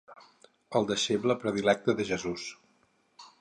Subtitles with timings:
[0.79, 2.47] El deixeble predilecte de Jesús.